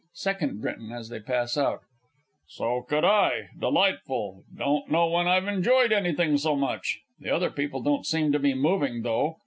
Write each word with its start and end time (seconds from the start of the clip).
SECOND 0.15 0.63
B. 0.63 0.69
(as 0.91 1.09
they 1.09 1.19
pass 1.19 1.55
out). 1.55 1.81
So 2.47 2.81
could 2.81 3.05
I 3.05 3.49
delightful! 3.59 4.43
Don't 4.57 4.89
know 4.89 5.05
when 5.07 5.27
I've 5.27 5.47
enjoyed 5.47 5.91
anything 5.91 6.39
so 6.39 6.55
much. 6.55 7.01
The 7.19 7.29
other 7.29 7.51
people 7.51 7.83
don't 7.83 8.07
seem 8.07 8.31
to 8.31 8.39
be 8.39 8.55
moving, 8.55 9.03
though. 9.03 9.37